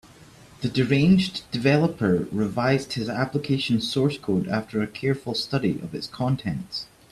[0.61, 6.87] The deranged developer revised his application source code after a careful study of its contents.